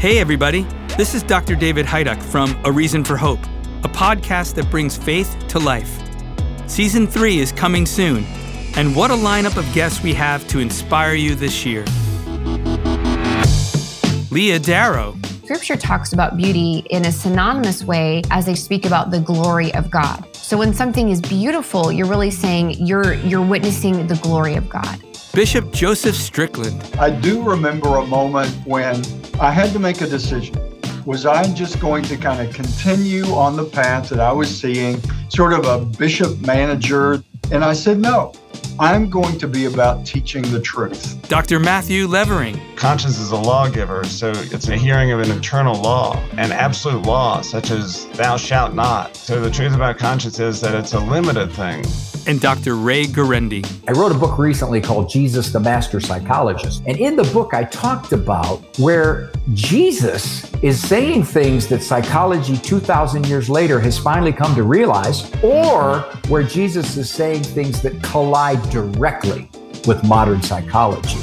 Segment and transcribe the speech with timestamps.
[0.00, 0.66] Hey, everybody.
[0.96, 1.54] This is Dr.
[1.54, 3.38] David Hajduk from A Reason for Hope,
[3.84, 6.00] a podcast that brings faith to life.
[6.66, 8.24] Season 3 is coming soon,
[8.76, 11.84] and what a lineup of guests we have to inspire you this year.
[14.32, 15.16] Leah Darrow,
[15.48, 19.90] Scripture talks about beauty in a synonymous way as they speak about the glory of
[19.90, 20.28] God.
[20.36, 25.02] So when something is beautiful, you're really saying you're you're witnessing the glory of God.
[25.32, 29.02] Bishop Joseph Strickland, I do remember a moment when
[29.40, 30.54] I had to make a decision.
[31.06, 35.00] Was I just going to kind of continue on the path that I was seeing,
[35.30, 37.22] sort of a bishop manager?
[37.50, 38.34] And I said, no,
[38.80, 41.20] I'm going to be about teaching the truth.
[41.28, 41.58] Dr.
[41.58, 46.52] Matthew Levering, Conscience is a lawgiver, so it's a hearing of an eternal law, an
[46.52, 49.16] absolute law, such as thou shalt not.
[49.16, 51.84] So the truth about conscience is that it's a limited thing.
[52.28, 52.76] And Dr.
[52.76, 53.66] Ray Guarendi.
[53.88, 56.82] I wrote a book recently called Jesus the Master Psychologist.
[56.86, 63.26] And in the book, I talked about where Jesus is saying things that psychology 2,000
[63.26, 68.62] years later has finally come to realize, or where Jesus is saying things that collide
[68.68, 69.48] directly
[69.86, 71.18] with modern psychology.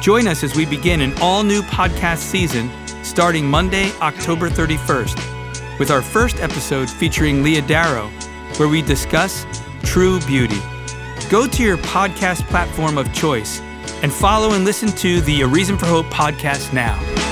[0.00, 2.68] Join us as we begin an all new podcast season
[3.04, 8.10] starting Monday, October 31st, with our first episode featuring Leah Darrow,
[8.58, 9.46] where we discuss
[9.82, 10.60] true beauty.
[11.30, 13.60] Go to your podcast platform of choice
[14.02, 17.23] and follow and listen to the A Reason for Hope podcast now.